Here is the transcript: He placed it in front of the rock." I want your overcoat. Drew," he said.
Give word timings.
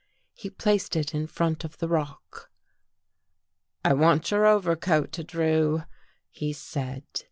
He 0.33 0.49
placed 0.49 0.95
it 0.95 1.13
in 1.13 1.27
front 1.27 1.63
of 1.63 1.77
the 1.77 1.87
rock." 1.87 2.49
I 3.85 3.93
want 3.93 4.31
your 4.31 4.47
overcoat. 4.47 5.11
Drew," 5.27 5.83
he 6.31 6.53
said. 6.53 7.03